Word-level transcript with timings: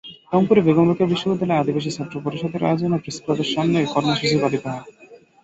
রংপুরে 0.31 0.61
বেগম 0.63 0.85
রোকেয়া 0.87 1.11
বিশ্ববিদ্যালয় 1.11 1.61
আদিবাসী 1.61 1.91
ছাত্র 1.93 2.15
পরিষদের 2.25 2.67
আয়োজনে 2.67 2.97
প্রেসক্লাবের 2.99 3.51
সামনে 3.53 3.77
কর্মসূচি 3.93 4.35
পালিত 4.41 4.63
হয়। 4.65 4.83